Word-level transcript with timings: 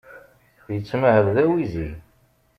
Yettmahal 0.73 1.25
d 1.35 1.37
awizi. 1.43 1.89